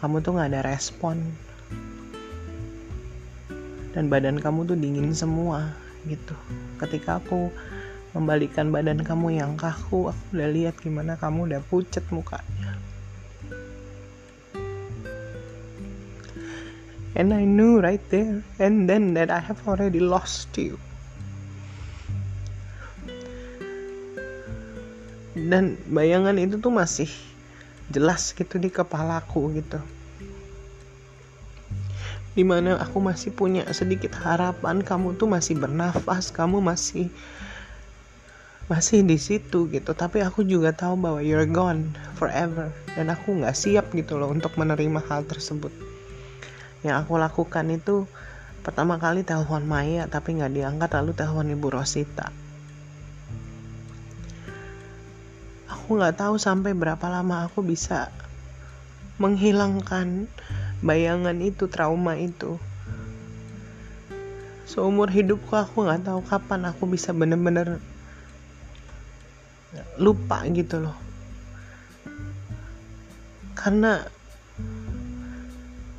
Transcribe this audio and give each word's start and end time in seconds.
Kamu 0.00 0.20
tuh 0.20 0.36
gak 0.36 0.52
ada 0.52 0.60
respon. 0.60 1.16
Dan 3.96 4.10
badan 4.10 4.42
kamu 4.42 4.68
tuh 4.68 4.76
dingin 4.76 5.14
semua 5.14 5.72
gitu. 6.04 6.34
Ketika 6.76 7.22
aku 7.22 7.48
membalikan 8.12 8.68
badan 8.74 9.00
kamu 9.00 9.38
yang 9.38 9.54
kaku 9.56 10.10
aku 10.10 10.22
udah 10.34 10.48
lihat 10.50 10.74
gimana 10.78 11.18
kamu 11.18 11.50
udah 11.50 11.60
pucet 11.66 12.06
mukanya 12.14 12.78
And 17.14 17.30
I 17.30 17.46
knew 17.46 17.78
right 17.78 18.02
there 18.10 18.42
and 18.58 18.90
then 18.90 19.14
that 19.14 19.30
I 19.30 19.38
have 19.38 19.62
already 19.70 20.02
lost 20.02 20.50
you. 20.58 20.82
Dan 25.38 25.78
bayangan 25.86 26.34
itu 26.42 26.58
tuh 26.58 26.74
masih 26.74 27.06
jelas 27.86 28.34
gitu 28.34 28.58
di 28.58 28.66
kepalaku 28.66 29.54
gitu. 29.54 29.78
Di 32.34 32.42
mana 32.42 32.82
aku 32.82 32.98
masih 32.98 33.30
punya 33.30 33.62
sedikit 33.70 34.10
harapan 34.18 34.82
kamu 34.82 35.14
tuh 35.14 35.30
masih 35.30 35.54
bernafas, 35.54 36.34
kamu 36.34 36.58
masih 36.58 37.14
masih 38.66 39.06
di 39.06 39.22
situ 39.22 39.70
gitu. 39.70 39.94
Tapi 39.94 40.18
aku 40.18 40.42
juga 40.42 40.74
tahu 40.74 40.98
bahwa 40.98 41.22
you're 41.22 41.46
gone 41.46 41.94
forever 42.18 42.74
dan 42.98 43.06
aku 43.14 43.38
nggak 43.38 43.54
siap 43.54 43.94
gitu 43.94 44.18
loh 44.18 44.34
untuk 44.34 44.58
menerima 44.58 44.98
hal 45.06 45.22
tersebut 45.30 45.93
yang 46.84 47.00
aku 47.00 47.16
lakukan 47.16 47.64
itu 47.72 48.04
pertama 48.60 49.00
kali 49.00 49.24
telepon 49.24 49.64
Maya 49.64 50.04
tapi 50.04 50.36
nggak 50.36 50.52
diangkat 50.52 50.90
lalu 51.00 51.16
telepon 51.16 51.48
Ibu 51.48 51.66
Rosita. 51.72 52.28
Aku 55.72 55.96
nggak 55.96 56.20
tahu 56.20 56.36
sampai 56.36 56.76
berapa 56.76 57.08
lama 57.08 57.48
aku 57.48 57.64
bisa 57.64 58.12
menghilangkan 59.16 60.28
bayangan 60.84 61.40
itu 61.40 61.72
trauma 61.72 62.20
itu. 62.20 62.60
Seumur 64.68 65.08
hidupku 65.08 65.56
aku 65.56 65.88
nggak 65.88 66.04
tahu 66.04 66.20
kapan 66.24 66.68
aku 66.68 66.84
bisa 66.84 67.16
bener-bener 67.16 67.80
lupa 69.96 70.44
gitu 70.52 70.84
loh. 70.84 70.96
Karena 73.56 74.04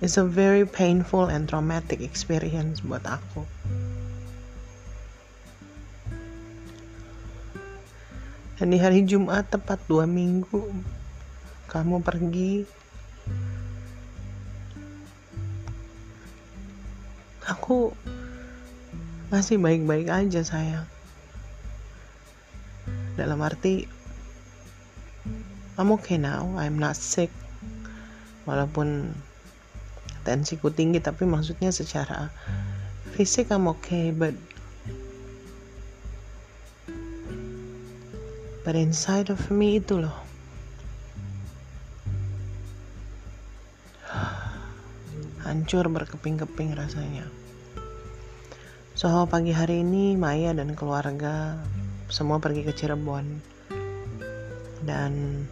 It's 0.00 0.16
a 0.16 0.24
very 0.24 0.64
painful 0.64 1.28
and 1.28 1.44
traumatic 1.44 2.00
experience 2.00 2.80
buat 2.80 3.04
aku. 3.04 3.44
Dan 8.56 8.72
di 8.72 8.80
hari 8.80 9.04
Jumat 9.04 9.52
tepat 9.52 9.76
dua 9.84 10.08
minggu 10.08 10.72
kamu 11.68 12.00
pergi. 12.00 12.64
Aku 17.44 17.92
masih 19.28 19.60
baik-baik 19.60 20.08
aja 20.08 20.40
sayang. 20.40 20.88
Dalam 23.20 23.36
arti 23.44 23.84
I'm 25.76 25.92
okay 25.92 26.16
now, 26.16 26.56
I'm 26.56 26.80
not 26.80 26.96
sick. 26.96 27.28
Walaupun 28.48 29.12
tensiku 30.22 30.68
tinggi 30.68 31.00
tapi 31.00 31.24
maksudnya 31.24 31.72
secara 31.72 32.28
fisik 33.16 33.50
I'm 33.52 33.68
okay 33.68 34.12
but 34.12 34.36
but 38.64 38.76
inside 38.76 39.32
of 39.32 39.50
me 39.50 39.80
itu 39.80 40.04
loh. 40.04 40.14
Hancur 45.40 45.88
berkeping-keping 45.90 46.78
rasanya. 46.78 47.26
So 48.94 49.08
pagi 49.26 49.50
hari 49.56 49.80
ini 49.80 50.14
Maya 50.14 50.52
dan 50.52 50.76
keluarga 50.76 51.56
semua 52.12 52.38
pergi 52.38 52.62
ke 52.68 52.76
Cirebon. 52.76 53.40
Dan 54.84 55.44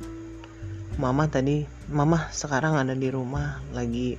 mama 1.00 1.26
tadi 1.26 1.64
mama 1.88 2.28
sekarang 2.30 2.76
ada 2.76 2.92
di 2.92 3.08
rumah 3.08 3.58
lagi 3.72 4.18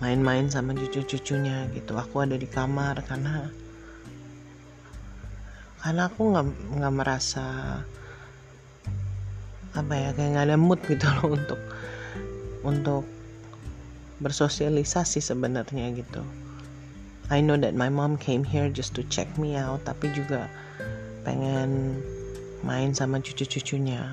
main-main 0.00 0.48
sama 0.48 0.72
cucu-cucunya 0.72 1.68
gitu. 1.76 1.94
Aku 1.94 2.24
ada 2.24 2.34
di 2.34 2.48
kamar 2.48 3.04
karena 3.04 3.52
karena 5.80 6.02
aku 6.12 6.20
nggak 6.32 6.46
nggak 6.76 6.94
merasa 6.96 7.46
apa 9.72 9.94
ya 9.94 10.10
kayak 10.12 10.30
nggak 10.36 10.46
ada 10.50 10.58
mood 10.60 10.80
gitu 10.84 11.06
loh 11.08 11.36
untuk 11.38 11.60
untuk 12.66 13.04
bersosialisasi 14.20 15.24
sebenarnya 15.24 15.88
gitu. 15.96 16.20
I 17.30 17.38
know 17.38 17.56
that 17.56 17.78
my 17.78 17.88
mom 17.88 18.18
came 18.18 18.42
here 18.42 18.68
just 18.68 18.92
to 18.98 19.06
check 19.06 19.30
me 19.38 19.54
out 19.54 19.86
tapi 19.86 20.10
juga 20.12 20.50
pengen 21.24 22.00
main 22.64 22.92
sama 22.92 23.22
cucu-cucunya. 23.22 24.12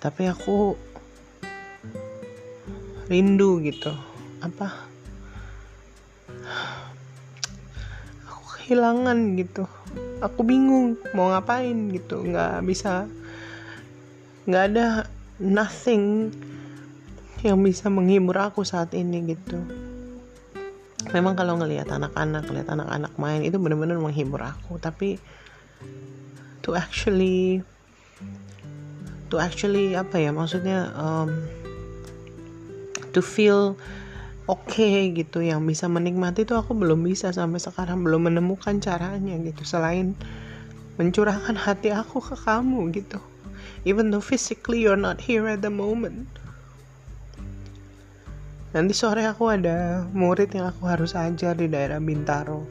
Tapi 0.00 0.26
aku 0.26 0.74
rindu 3.10 3.62
gitu. 3.62 3.90
Apa? 4.42 4.74
Aku 8.30 8.44
kehilangan 8.58 9.38
gitu. 9.38 9.66
Aku 10.22 10.46
bingung 10.46 10.98
mau 11.14 11.30
ngapain 11.30 11.90
gitu. 11.90 12.22
Nggak 12.22 12.62
bisa 12.66 13.06
nggak 14.42 14.64
ada 14.74 14.86
nothing 15.38 16.34
yang 17.42 17.58
bisa 17.58 17.90
menghibur 17.90 18.38
aku 18.38 18.62
saat 18.62 18.94
ini 18.94 19.34
gitu. 19.34 19.58
Memang 21.10 21.34
kalau 21.34 21.58
ngelihat 21.58 21.90
anak-anak 21.90 22.46
ngelihat 22.46 22.68
anak-anak 22.70 23.12
main 23.18 23.42
itu 23.42 23.58
benar-benar 23.58 23.98
menghibur 23.98 24.38
aku. 24.42 24.78
Tapi 24.78 25.18
to 26.62 26.78
actually 26.78 27.66
to 29.26 29.42
actually 29.42 29.98
apa 29.98 30.22
ya? 30.22 30.30
Maksudnya 30.30 30.94
um, 30.94 31.28
to 33.12 33.20
feel 33.20 33.78
oke 34.50 34.66
okay 34.66 35.12
gitu 35.14 35.44
yang 35.44 35.62
bisa 35.62 35.86
menikmati 35.86 36.42
itu 36.42 36.58
aku 36.58 36.74
belum 36.74 37.06
bisa 37.06 37.30
sampai 37.30 37.62
sekarang 37.62 38.02
belum 38.02 38.32
menemukan 38.32 38.82
caranya 38.82 39.38
gitu 39.38 39.62
selain 39.62 40.18
mencurahkan 41.00 41.56
hati 41.56 41.88
aku 41.92 42.20
ke 42.20 42.36
kamu 42.36 42.92
gitu. 42.92 43.20
Even 43.82 44.12
though 44.12 44.22
physically 44.22 44.84
you're 44.84 44.98
not 44.98 45.18
here 45.18 45.48
at 45.48 45.64
the 45.64 45.72
moment. 45.72 46.28
Nanti 48.72 48.96
sore 48.96 49.24
aku 49.28 49.52
ada 49.52 50.06
murid 50.16 50.52
yang 50.56 50.72
aku 50.72 50.88
harus 50.88 51.12
ajar 51.12 51.56
di 51.56 51.68
daerah 51.68 52.00
Bintaro. 52.00 52.64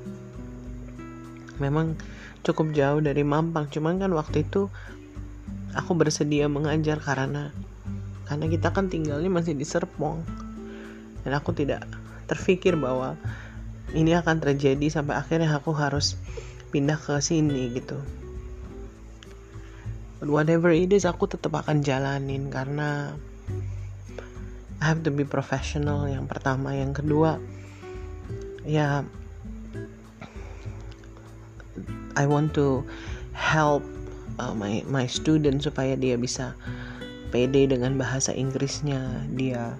Memang 1.61 1.93
cukup 2.41 2.73
jauh 2.73 3.01
dari 3.03 3.21
Mampang 3.21 3.69
cuman 3.69 4.01
kan 4.01 4.11
waktu 4.17 4.41
itu 4.41 4.65
aku 5.77 5.91
bersedia 5.93 6.49
mengajar 6.49 6.97
karena 6.97 7.53
karena 8.31 8.47
kita 8.47 8.71
kan 8.71 8.87
tinggalnya 8.87 9.27
masih 9.27 9.59
di 9.59 9.67
Serpong. 9.67 10.23
Dan 11.27 11.35
aku 11.35 11.51
tidak 11.51 11.83
terfikir 12.31 12.79
bahwa 12.79 13.19
ini 13.91 14.15
akan 14.15 14.39
terjadi 14.39 14.87
sampai 14.87 15.19
akhirnya 15.19 15.51
aku 15.51 15.75
harus 15.75 16.15
pindah 16.71 16.95
ke 16.95 17.19
sini 17.19 17.75
gitu. 17.75 17.99
But 20.23 20.31
whatever 20.31 20.71
it 20.71 20.95
is 20.95 21.03
aku 21.03 21.27
tetap 21.27 21.51
akan 21.59 21.83
jalanin 21.83 22.47
karena 22.47 23.19
I 24.79 24.83
have 24.87 25.03
to 25.03 25.11
be 25.11 25.27
professional 25.27 26.07
yang 26.07 26.23
pertama. 26.31 26.71
Yang 26.71 27.03
kedua 27.03 27.35
ya 28.63 29.03
I 32.15 32.23
want 32.23 32.55
to 32.55 32.87
help 33.35 33.83
uh, 34.39 34.55
my 34.55 34.87
my 34.87 35.03
student 35.03 35.59
supaya 35.59 35.99
dia 35.99 36.15
bisa 36.15 36.55
pede 37.31 37.71
dengan 37.71 37.95
bahasa 37.95 38.35
Inggrisnya. 38.35 39.25
Dia 39.33 39.79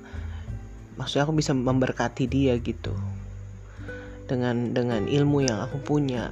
maksudnya 0.95 1.27
aku 1.27 1.35
bisa 1.35 1.51
memberkati 1.51 2.25
dia 2.25 2.55
gitu. 2.57 2.95
Dengan 4.25 4.71
dengan 4.71 5.05
ilmu 5.05 5.43
yang 5.43 5.59
aku 5.59 5.77
punya. 5.83 6.31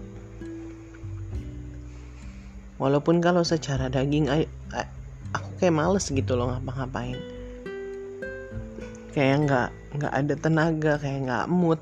Walaupun 2.79 3.19
kalau 3.19 3.43
secara 3.43 3.91
daging 3.91 4.31
aku 5.35 5.49
kayak 5.59 5.75
males 5.75 6.07
gitu 6.07 6.39
loh 6.39 6.55
ngapa-ngapain. 6.55 7.19
Kayak 9.11 9.37
nggak 9.43 9.69
nggak 9.99 10.13
ada 10.15 10.33
tenaga 10.39 10.93
kayak 10.95 11.19
nggak 11.27 11.45
mood. 11.51 11.79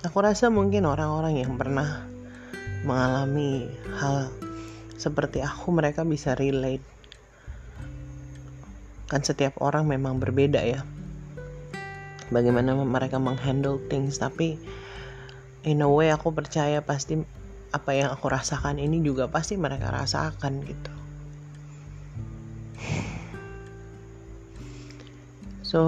Aku 0.00 0.24
rasa 0.24 0.48
mungkin 0.48 0.88
orang-orang 0.88 1.44
yang 1.44 1.60
pernah 1.60 2.08
mengalami 2.88 3.68
hal 4.00 4.32
seperti 5.00 5.40
aku 5.40 5.72
mereka 5.72 6.04
bisa 6.04 6.36
relate. 6.36 6.84
Kan 9.08 9.24
setiap 9.24 9.56
orang 9.64 9.88
memang 9.88 10.20
berbeda 10.20 10.60
ya. 10.60 10.84
Bagaimana 12.28 12.76
mereka 12.76 13.16
menghandle 13.16 13.80
things 13.88 14.20
tapi 14.20 14.60
in 15.64 15.80
a 15.80 15.88
way 15.88 16.12
aku 16.12 16.30
percaya 16.36 16.84
pasti 16.84 17.16
apa 17.72 17.90
yang 17.96 18.12
aku 18.12 18.28
rasakan 18.28 18.76
ini 18.76 19.00
juga 19.00 19.32
pasti 19.32 19.56
mereka 19.56 19.88
rasakan 19.88 20.60
gitu. 20.68 20.92
So 25.64 25.80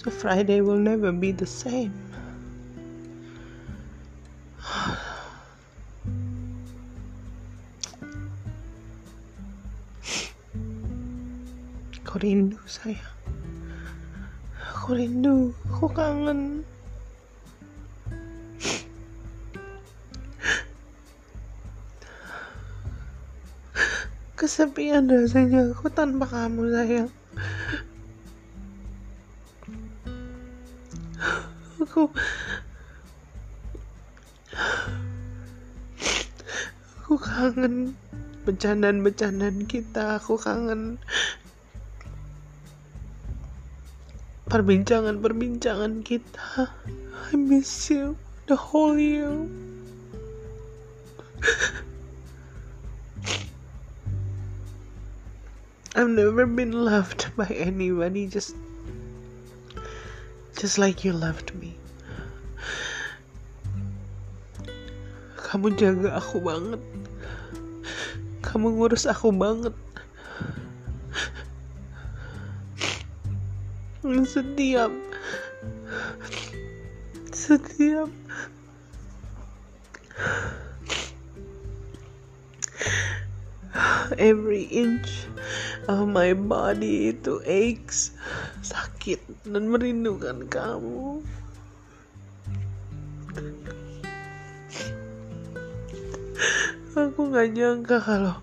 So 0.00 0.08
Friday 0.08 0.64
will 0.64 0.80
never 0.80 1.12
be 1.12 1.28
the 1.28 1.44
same. 1.44 1.92
Aku 12.00 12.16
rindu 12.16 12.56
sayang. 12.64 13.12
Aku 14.72 14.96
rindu, 14.96 15.52
aku 15.68 15.92
kangen. 15.92 16.64
kesepian 24.40 25.12
rasanya 25.12 25.76
aku 25.76 25.92
tanpa 25.92 26.24
kamu 26.24 26.72
sayang 26.72 27.12
aku. 32.00 32.16
Aku 37.04 37.14
kangen 37.20 37.92
bercandaan-bercandaan 38.48 39.68
kita 39.68 40.16
aku 40.16 40.40
kangen 40.40 40.96
perbincangan-perbincangan 44.48 46.00
kita. 46.00 46.72
I 47.30 47.36
miss 47.36 47.92
you 47.92 48.16
the 48.48 48.56
whole 48.56 48.96
you 48.98 49.46
I've 55.94 56.08
never 56.08 56.46
been 56.46 56.72
loved 56.72 57.30
by 57.36 57.46
anybody 57.46 58.26
just 58.26 58.56
just 60.60 60.78
like 60.78 61.04
you 61.04 61.12
loved 61.12 61.54
me. 61.54 61.74
Kamu 65.50 65.74
jaga 65.74 66.22
aku 66.22 66.38
banget. 66.38 66.82
Kamu 68.46 68.78
ngurus 68.78 69.04
aku 69.10 69.34
banget. 69.34 69.74
Setiap 74.04 74.90
setiap 77.50 78.06
every 84.20 84.68
inch 84.70 85.26
of 85.88 86.06
my 86.06 86.30
body 86.36 87.10
itu 87.10 87.42
aches 87.48 88.14
sakit 88.62 89.18
dan 89.48 89.66
merindukan 89.72 90.46
kamu 90.46 91.24
aku 96.96 97.20
gak 97.30 97.54
nyangka 97.54 97.96
kalau 98.02 98.36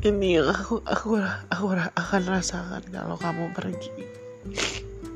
ini 0.00 0.40
yang 0.40 0.48
aku 0.48 0.80
aku 0.88 1.20
aku 1.52 1.64
akan 1.76 2.22
rasakan 2.24 2.84
kalau 2.88 3.20
kamu 3.20 3.52
pergi. 3.52 3.92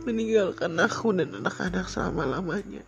Meninggalkan 0.04 0.76
aku 0.76 1.16
dan 1.16 1.32
anak-anak 1.32 1.88
selama 1.88 2.28
lamanya 2.28 2.84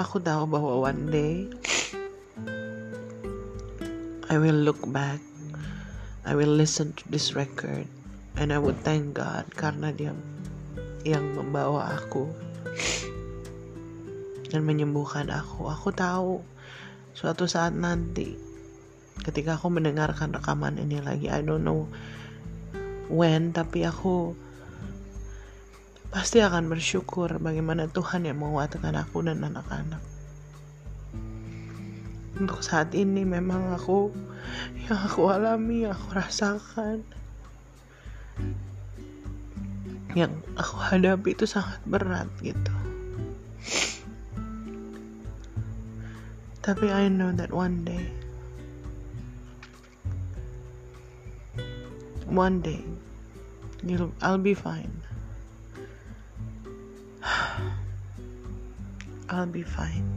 aku 0.00 0.16
tahu 0.16 0.42
bahwa 0.48 0.90
one 0.90 1.06
day 1.12 1.46
I 4.26 4.40
will 4.42 4.64
look 4.64 4.80
back 4.88 5.29
I 6.30 6.38
will 6.38 6.54
listen 6.54 6.94
to 6.94 7.04
this 7.10 7.34
record 7.34 7.90
and 8.38 8.54
I 8.54 8.62
would 8.62 8.78
thank 8.86 9.18
God 9.18 9.50
karena 9.50 9.90
dia 9.90 10.14
yang 11.02 11.34
membawa 11.34 11.98
aku 11.98 12.30
dan 14.54 14.62
menyembuhkan 14.62 15.26
aku 15.34 15.66
aku 15.66 15.90
tahu 15.90 16.38
suatu 17.18 17.50
saat 17.50 17.74
nanti 17.74 18.38
ketika 19.26 19.58
aku 19.58 19.74
mendengarkan 19.74 20.30
rekaman 20.30 20.78
ini 20.78 21.02
lagi 21.02 21.26
I 21.26 21.42
don't 21.42 21.66
know 21.66 21.90
when 23.10 23.50
tapi 23.50 23.82
aku 23.82 24.38
pasti 26.14 26.38
akan 26.42 26.70
bersyukur 26.70 27.42
bagaimana 27.42 27.90
Tuhan 27.90 28.26
yang 28.26 28.42
menguatkan 28.42 28.98
aku 28.98 29.22
dan 29.22 29.46
anak-anak. 29.46 30.02
Untuk 32.42 32.66
saat 32.66 32.90
ini 32.98 33.22
memang 33.22 33.70
aku 33.70 34.10
yang 34.90 35.06
aku 35.06 35.30
alami, 35.30 35.86
aku 35.86 36.18
rasakan. 36.18 37.06
Yang 40.18 40.34
aku 40.58 40.76
hadapi 40.82 41.30
itu 41.30 41.46
sangat 41.46 41.78
berat 41.86 42.26
gitu. 42.42 42.74
Tapi 46.58 46.90
I 46.90 47.06
know 47.06 47.30
that 47.38 47.54
one 47.54 47.86
day 47.86 48.10
one 52.26 52.58
day 52.58 52.82
you'll 53.86 54.10
I'll 54.18 54.42
be 54.42 54.58
fine. 54.58 54.90
I'll 59.30 59.46
be 59.46 59.62
fine. 59.62 60.10